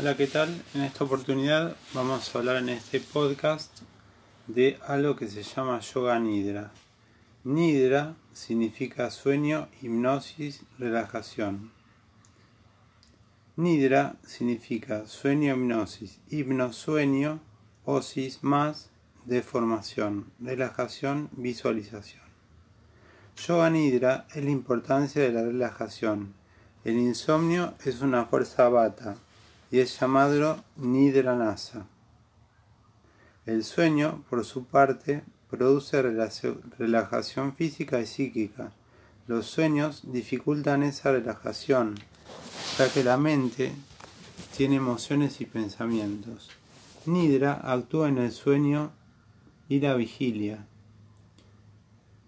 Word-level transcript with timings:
Hola, 0.00 0.16
¿qué 0.16 0.28
tal? 0.28 0.62
En 0.74 0.82
esta 0.82 1.02
oportunidad 1.02 1.74
vamos 1.92 2.32
a 2.32 2.38
hablar 2.38 2.58
en 2.58 2.68
este 2.68 3.00
podcast 3.00 3.80
de 4.46 4.78
algo 4.86 5.16
que 5.16 5.26
se 5.26 5.42
llama 5.42 5.80
Yoga 5.80 6.20
Nidra. 6.20 6.70
Nidra 7.42 8.14
significa 8.32 9.10
sueño, 9.10 9.66
hipnosis, 9.82 10.62
relajación. 10.78 11.72
Nidra 13.56 14.14
significa 14.24 15.04
sueño, 15.08 15.56
hipnosis, 15.56 16.20
hipnosueño, 16.30 17.40
osis 17.84 18.44
más 18.44 18.90
deformación, 19.24 20.30
relajación, 20.38 21.28
visualización. 21.32 22.22
Yoga 23.48 23.68
Nidra 23.68 24.28
es 24.32 24.44
la 24.44 24.50
importancia 24.50 25.22
de 25.22 25.32
la 25.32 25.42
relajación. 25.42 26.34
El 26.84 26.98
insomnio 26.98 27.74
es 27.84 28.00
una 28.00 28.26
fuerza 28.26 28.68
bata 28.68 29.16
y 29.70 29.80
es 29.80 29.98
llamado 29.98 30.64
Nidranasa. 30.76 31.86
El 33.46 33.64
sueño, 33.64 34.24
por 34.28 34.44
su 34.44 34.64
parte, 34.64 35.22
produce 35.50 36.02
relajación 36.02 37.54
física 37.54 38.00
y 38.00 38.06
psíquica. 38.06 38.72
Los 39.26 39.46
sueños 39.46 40.02
dificultan 40.04 40.82
esa 40.82 41.12
relajación, 41.12 41.94
ya 42.78 42.90
que 42.92 43.04
la 43.04 43.16
mente 43.16 43.72
tiene 44.56 44.76
emociones 44.76 45.40
y 45.40 45.46
pensamientos. 45.46 46.50
Nidra 47.06 47.54
actúa 47.54 48.08
en 48.08 48.18
el 48.18 48.32
sueño 48.32 48.90
y 49.68 49.80
la 49.80 49.94
vigilia. 49.94 50.66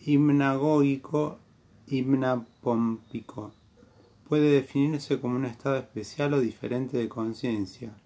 Hipnagógico, 0.00 1.38
hipnapómpico 1.86 3.52
puede 4.30 4.52
definirse 4.52 5.20
como 5.20 5.34
un 5.34 5.44
estado 5.44 5.76
especial 5.76 6.34
o 6.34 6.40
diferente 6.40 6.96
de 6.96 7.08
conciencia. 7.08 7.96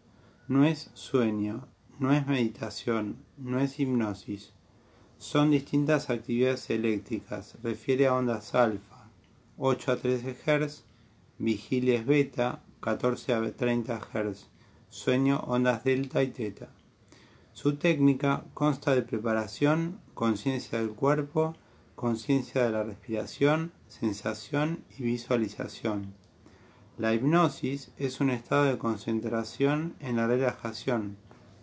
No 0.48 0.64
es 0.64 0.90
sueño, 0.94 1.68
no 1.98 2.14
es 2.14 2.26
meditación, 2.26 3.18
no 3.36 3.60
es 3.60 3.78
hipnosis. 3.78 4.54
Son 5.18 5.50
distintas 5.50 6.08
actividades 6.08 6.70
eléctricas. 6.70 7.58
Refiere 7.62 8.06
a 8.06 8.14
ondas 8.14 8.54
alfa, 8.54 9.10
8 9.58 9.92
a 9.92 9.96
13 9.96 10.34
Hz, 10.34 10.84
vigilia 11.36 11.96
es 11.96 12.06
beta, 12.06 12.62
14 12.80 13.34
a 13.34 13.52
30 13.54 14.00
Hz, 14.00 14.48
sueño 14.88 15.40
ondas 15.46 15.84
delta 15.84 16.22
y 16.22 16.28
teta. 16.28 16.70
Su 17.52 17.76
técnica 17.76 18.46
consta 18.54 18.94
de 18.94 19.02
preparación, 19.02 20.00
conciencia 20.14 20.78
del 20.78 20.92
cuerpo, 20.92 21.54
conciencia 22.04 22.62
de 22.62 22.70
la 22.70 22.82
respiración, 22.82 23.72
sensación 23.88 24.84
y 24.98 25.04
visualización. 25.04 26.12
La 26.98 27.14
hipnosis 27.14 27.92
es 27.96 28.20
un 28.20 28.28
estado 28.28 28.64
de 28.64 28.76
concentración 28.76 29.94
en 30.00 30.16
la 30.16 30.26
relajación, 30.26 31.16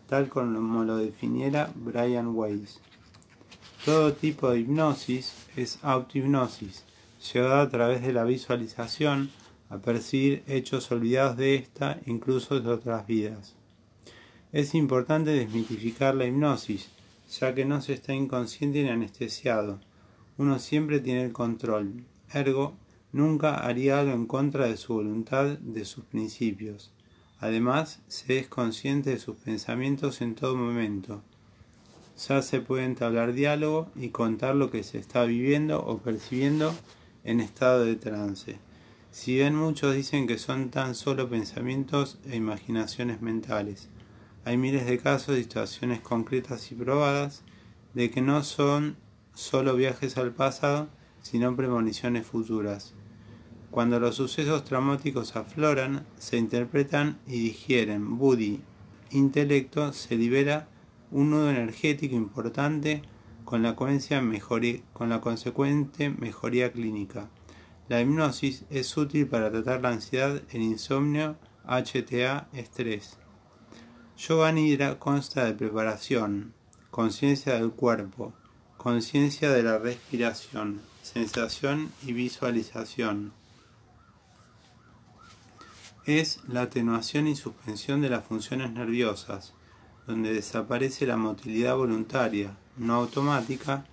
tal 0.09 0.29
como 0.29 0.83
lo 0.83 0.97
definiera 0.97 1.71
Brian 1.75 2.35
Weiss. 2.35 2.79
Todo 3.85 4.13
tipo 4.13 4.49
de 4.49 4.61
hipnosis 4.61 5.45
es 5.55 5.77
autohipnosis, 5.83 6.85
llevada 7.31 7.61
a 7.61 7.69
través 7.69 8.01
de 8.01 8.11
la 8.11 8.23
visualización 8.23 9.29
a 9.69 9.77
percibir 9.77 10.41
hechos 10.47 10.91
olvidados 10.91 11.37
de 11.37 11.53
esta, 11.53 11.99
incluso 12.07 12.59
de 12.59 12.67
otras 12.67 13.05
vidas. 13.05 13.53
Es 14.51 14.73
importante 14.73 15.29
desmitificar 15.29 16.15
la 16.15 16.25
hipnosis, 16.25 16.89
ya 17.39 17.53
que 17.53 17.63
no 17.63 17.79
se 17.79 17.93
está 17.93 18.15
inconsciente 18.15 18.81
ni 18.81 18.89
anestesiado. 18.89 19.79
Uno 20.37 20.59
siempre 20.59 20.99
tiene 20.99 21.23
el 21.25 21.33
control, 21.33 22.05
ergo 22.31 22.75
nunca 23.11 23.55
haría 23.55 23.99
algo 23.99 24.13
en 24.13 24.25
contra 24.25 24.67
de 24.67 24.77
su 24.77 24.93
voluntad, 24.93 25.57
de 25.59 25.85
sus 25.85 26.05
principios. 26.05 26.91
Además, 27.39 27.99
se 28.07 28.39
es 28.39 28.47
consciente 28.47 29.09
de 29.09 29.19
sus 29.19 29.35
pensamientos 29.35 30.21
en 30.21 30.35
todo 30.35 30.55
momento. 30.55 31.23
Ya 32.27 32.41
se 32.41 32.61
puede 32.61 32.85
entablar 32.85 33.33
diálogo 33.33 33.89
y 33.95 34.09
contar 34.09 34.55
lo 34.55 34.69
que 34.69 34.83
se 34.83 34.99
está 34.99 35.23
viviendo 35.23 35.83
o 35.83 35.97
percibiendo 35.97 36.73
en 37.23 37.39
estado 37.39 37.83
de 37.83 37.95
trance. 37.95 38.59
Si 39.09 39.35
bien 39.35 39.55
muchos 39.55 39.95
dicen 39.95 40.27
que 40.27 40.37
son 40.37 40.69
tan 40.69 40.95
solo 40.95 41.29
pensamientos 41.29 42.19
e 42.29 42.35
imaginaciones 42.35 43.21
mentales, 43.21 43.89
hay 44.45 44.57
miles 44.57 44.85
de 44.85 44.99
casos 44.99 45.37
y 45.37 45.43
situaciones 45.43 45.99
concretas 45.99 46.71
y 46.71 46.75
probadas 46.75 47.43
de 47.93 48.09
que 48.09 48.21
no 48.21 48.43
son 48.43 48.95
solo 49.33 49.75
viajes 49.75 50.17
al 50.17 50.31
pasado, 50.31 50.89
sino 51.21 51.55
premoniciones 51.55 52.25
futuras. 52.25 52.93
Cuando 53.69 53.99
los 53.99 54.15
sucesos 54.15 54.65
traumáticos 54.65 55.35
afloran, 55.35 56.05
se 56.17 56.37
interpretan 56.37 57.19
y 57.25 57.39
digieren. 57.39 58.17
Buddhi, 58.17 58.61
intelecto, 59.11 59.93
se 59.93 60.15
libera 60.15 60.67
un 61.09 61.29
nudo 61.29 61.49
energético 61.49 62.15
importante 62.15 63.01
con 63.45 63.63
la, 63.63 63.75
con 63.75 65.09
la 65.09 65.21
consecuente 65.21 66.09
mejoría 66.09 66.71
clínica. 66.71 67.29
La 67.87 68.01
hipnosis 68.01 68.65
es 68.69 68.95
útil 68.95 69.27
para 69.27 69.51
tratar 69.51 69.81
la 69.81 69.89
ansiedad, 69.89 70.41
el 70.51 70.61
insomnio, 70.61 71.35
HTA, 71.65 72.47
estrés. 72.53 73.17
Yoga 74.17 74.51
Nidra 74.51 74.99
consta 74.99 75.45
de 75.45 75.53
preparación, 75.53 76.53
conciencia 76.89 77.55
del 77.55 77.71
cuerpo, 77.71 78.33
conciencia 78.81 79.51
de 79.51 79.61
la 79.61 79.77
respiración, 79.77 80.81
sensación 81.03 81.91
y 82.03 82.13
visualización. 82.13 83.31
Es 86.07 86.39
la 86.47 86.63
atenuación 86.63 87.27
y 87.27 87.35
suspensión 87.35 88.01
de 88.01 88.09
las 88.09 88.25
funciones 88.25 88.71
nerviosas, 88.71 89.53
donde 90.07 90.33
desaparece 90.33 91.05
la 91.05 91.15
motilidad 91.15 91.75
voluntaria, 91.75 92.57
no 92.75 92.95
automática, 92.95 93.85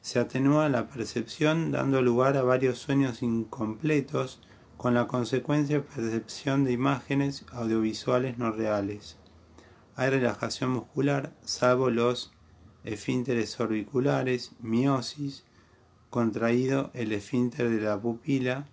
se 0.00 0.18
atenúa 0.18 0.70
la 0.70 0.88
percepción 0.88 1.70
dando 1.70 2.00
lugar 2.00 2.38
a 2.38 2.42
varios 2.42 2.78
sueños 2.78 3.22
incompletos 3.22 4.40
con 4.78 4.94
la 4.94 5.08
consecuencia 5.08 5.84
percepción 5.84 6.64
de 6.64 6.72
imágenes 6.72 7.44
audiovisuales 7.52 8.38
no 8.38 8.50
reales. 8.50 9.18
Hay 9.94 10.08
relajación 10.08 10.70
muscular, 10.70 11.34
salvo 11.44 11.90
los 11.90 12.32
esfínteres 12.86 13.58
orbiculares, 13.60 14.52
miosis, 14.60 15.44
contraído 16.08 16.90
el 16.94 17.12
esfínter 17.12 17.68
de 17.68 17.80
la 17.80 18.00
pupila, 18.00 18.68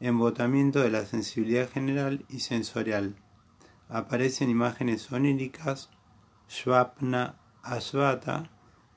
embotamiento 0.00 0.80
de 0.80 0.90
la 0.90 1.06
sensibilidad 1.06 1.68
general 1.68 2.24
y 2.28 2.40
sensorial. 2.40 3.16
Aparecen 3.88 4.50
imágenes 4.50 5.10
oníricas, 5.10 5.90
Shvapna 6.48 7.36
Ashvata, 7.62 8.50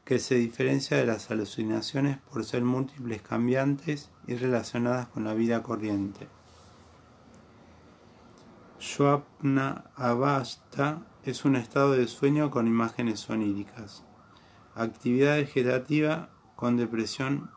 que 0.03 0.19
se 0.19 0.35
diferencia 0.35 0.97
de 0.97 1.05
las 1.05 1.31
alucinaciones 1.31 2.17
por 2.17 2.43
ser 2.45 2.63
múltiples 2.63 3.21
cambiantes 3.21 4.09
y 4.27 4.35
relacionadas 4.35 5.07
con 5.07 5.23
la 5.23 5.33
vida 5.33 5.63
corriente. 5.63 6.27
Shvapna 8.79 9.85
Avasta 9.95 11.05
es 11.23 11.45
un 11.45 11.55
estado 11.55 11.93
de 11.93 12.07
sueño 12.07 12.51
con 12.51 12.67
imágenes 12.67 13.29
oníricas. 13.29 14.06
Actividad 14.79 15.37
vegetativa 15.37 16.29
con 16.55 16.77
depresión 16.77 17.49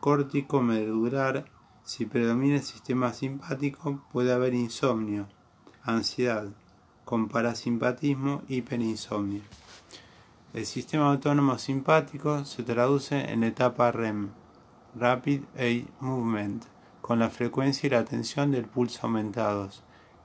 córtico-medular. 0.00 1.46
Si 1.84 2.04
predomina 2.04 2.56
el 2.56 2.62
sistema 2.62 3.14
simpático, 3.14 4.04
puede 4.12 4.30
haber 4.30 4.52
insomnio, 4.52 5.26
ansiedad, 5.82 6.48
con 7.06 7.28
parasimpatismo, 7.28 8.42
hiperinsomnio. 8.48 9.40
El 10.52 10.66
sistema 10.66 11.10
autónomo 11.10 11.56
simpático 11.56 12.44
se 12.44 12.62
traduce 12.62 13.32
en 13.32 13.42
etapa 13.42 13.90
REM, 13.90 14.28
Rapid 14.96 15.44
Eye 15.56 15.86
Movement, 16.00 16.62
con 17.00 17.18
la 17.18 17.30
frecuencia 17.30 17.86
y 17.86 17.90
la 17.90 18.04
tensión 18.04 18.50
del 18.50 18.66
pulso 18.66 19.00
aumentados. 19.04 19.82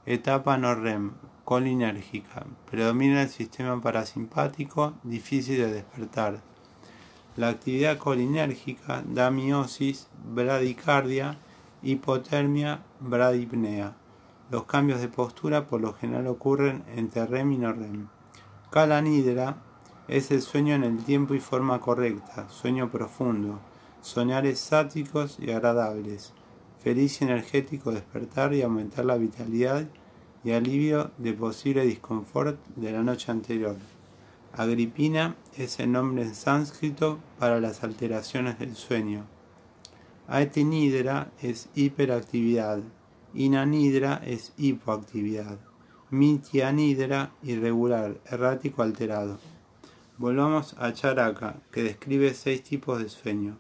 Etapa 0.08 0.58
no 0.58 0.74
REM, 0.74 1.12
colinérgica. 1.46 2.48
Predomina 2.72 3.22
el 3.22 3.30
sistema 3.30 3.80
parasimpático, 3.80 4.96
difícil 5.04 5.58
de 5.58 5.72
despertar. 5.72 6.42
La 7.38 7.50
actividad 7.50 8.00
colinérgica 8.00 9.04
da 9.06 9.30
miosis, 9.30 10.08
bradicardia, 10.26 11.38
hipotermia, 11.84 12.82
bradipnea. 13.00 13.94
Los 14.50 14.64
cambios 14.64 15.02
de 15.02 15.08
postura 15.08 15.68
por 15.68 15.82
lo 15.82 15.94
general 15.94 16.26
ocurren 16.26 16.84
entre 16.96 17.28
REM 17.28 17.52
y 17.52 17.58
no 17.60 17.72
REM. 17.72 18.08
Calanidra 18.72 19.58
es 20.08 20.32
el 20.32 20.42
sueño 20.42 20.74
en 20.74 20.84
el 20.84 21.04
tiempo 21.04 21.36
y 21.36 21.40
forma 21.40 21.80
correcta, 21.80 22.50
sueño 22.50 22.90
profundo, 22.90 23.60
soñar 24.02 24.48
sáticos 24.56 25.38
y 25.40 25.52
agradables 25.52 26.34
feliz 26.84 27.22
y 27.22 27.26
energético 27.26 27.92
despertar 27.92 28.54
y 28.54 28.62
aumentar 28.62 29.06
la 29.06 29.18
vitalidad 29.18 29.88
y 30.44 30.52
alivio 30.52 31.12
de 31.18 31.34
posible 31.34 31.86
disconfort 31.86 32.58
de 32.76 32.92
la 32.92 33.04
noche 33.04 33.32
anterior. 33.32 33.76
Agripina 34.54 35.36
es 35.56 35.80
el 35.80 35.92
nombre 35.92 36.24
en 36.24 36.36
sánscrito 36.36 37.20
para 37.40 37.60
las 37.60 37.84
alteraciones 37.84 38.60
del 38.60 38.76
sueño. 38.76 39.26
Aetinidra 40.28 41.32
es 41.42 41.70
hiperactividad. 41.76 42.80
Inanidra 43.34 44.22
es 44.26 44.54
hipoactividad. 44.58 45.58
Mitya 46.10 46.74
Nidra, 46.74 47.32
irregular, 47.42 48.20
errático, 48.26 48.82
alterado. 48.82 49.40
Volvamos 50.18 50.76
a 50.78 50.92
Charaka, 50.92 51.56
que 51.72 51.84
describe 51.84 52.34
seis 52.34 52.64
tipos 52.64 53.02
de 53.02 53.08
sueño. 53.08 53.58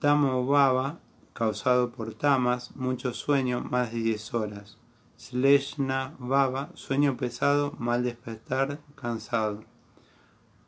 Tamo 0.00 0.44
Baba, 0.44 0.98
causado 1.32 1.90
por 1.92 2.14
tamas, 2.14 2.74
mucho 2.76 3.14
sueño, 3.14 3.60
más 3.62 3.92
de 3.92 4.00
10 4.00 4.34
horas. 4.34 4.78
Sleshna 5.18 6.14
Baba, 6.18 6.70
sueño 6.74 7.16
pesado, 7.16 7.74
mal 7.78 8.02
despertar, 8.02 8.80
cansado. 8.96 9.64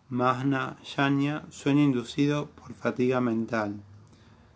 Mahna 0.09 0.77
Yanya, 0.97 1.45
sueño 1.51 1.83
inducido 1.83 2.47
por 2.47 2.73
fatiga 2.75 3.21
mental. 3.21 3.83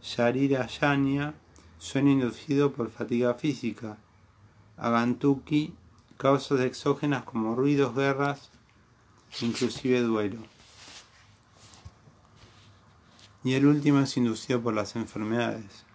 Sharira 0.02 0.66
Yanya, 0.66 1.34
sueño 1.78 2.12
inducido 2.12 2.72
por 2.72 2.90
fatiga 2.90 3.34
física. 3.34 3.98
Agantuki, 4.76 5.74
causas 6.16 6.60
exógenas 6.60 7.24
como 7.24 7.56
ruidos, 7.56 7.94
guerras, 7.94 8.50
inclusive 9.40 10.00
duelo. 10.02 10.38
Y 13.42 13.54
el 13.54 13.66
último 13.66 14.00
es 14.00 14.16
inducido 14.16 14.60
por 14.60 14.74
las 14.74 14.94
enfermedades. 14.94 15.87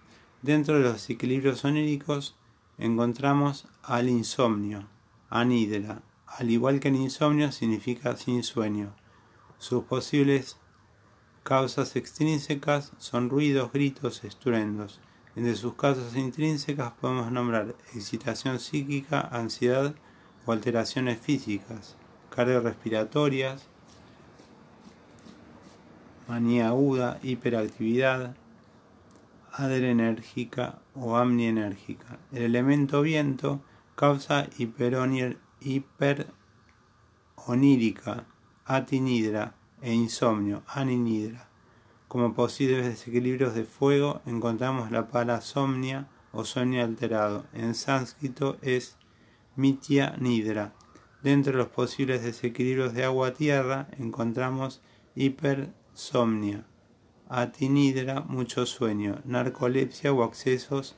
Dentro 0.44 0.78
de 0.78 0.84
los 0.84 1.10
equilibrios 1.10 1.66
oníricos 1.66 2.36
encontramos 2.78 3.66
al 3.82 4.10
insomnio, 4.10 4.88
anidra. 5.30 6.04
Al 6.28 6.52
igual 6.52 6.80
que 6.80 6.90
el 6.90 6.96
insomnio 6.96 7.52
significa 7.52 8.16
sin 8.18 8.44
sueño. 8.44 8.94
Sus 9.58 9.86
posibles 9.86 10.58
causas 11.44 11.96
extrínsecas 11.96 12.92
son 12.98 13.30
ruidos, 13.30 13.72
gritos, 13.72 14.24
estruendos. 14.26 15.00
Entre 15.36 15.56
sus 15.56 15.76
causas 15.76 16.16
intrínsecas 16.16 16.92
podemos 17.00 17.32
nombrar 17.32 17.76
excitación 17.96 18.60
psíquica, 18.60 19.22
ansiedad 19.32 19.96
o 20.46 20.52
alteraciones 20.52 21.20
físicas 21.20 21.96
cardiorrespiratorias, 22.36 23.68
manía 26.28 26.68
aguda, 26.70 27.20
hiperactividad, 27.22 28.36
adrenérgica 29.54 30.82
o 30.96 31.16
amnienérgica. 31.16 32.20
El 32.32 32.44
elemento 32.44 33.04
viento 33.04 33.62
causa 33.96 34.50
hiperonírica, 34.58 35.38
atinidra 38.66 39.56
e 39.82 39.94
insomnio, 39.94 40.64
aninidra. 40.68 41.48
Como 42.08 42.34
posibles 42.34 42.86
desequilibrios 42.86 43.54
de 43.54 43.66
fuego 43.66 44.22
encontramos 44.26 44.90
la 44.92 45.08
parasomnia 45.08 46.08
o 46.32 46.46
sueño 46.46 46.84
alterado. 46.84 47.46
En 47.54 47.76
sánscrito 47.76 48.58
es 48.62 48.98
mitya 49.56 50.16
nidra. 50.20 50.74
Dentro 51.22 51.54
de 51.54 51.60
los 51.60 51.70
posibles 51.70 52.24
desequilibrios 52.24 52.94
de 52.94 53.06
agua-tierra 53.06 53.88
encontramos 53.98 54.82
hipersomnia, 55.16 56.66
atinidra, 57.42 58.22
mucho 58.22 58.66
sueño, 58.66 59.22
narcolepsia 59.26 60.14
o 60.14 60.24
accesos 60.24 60.96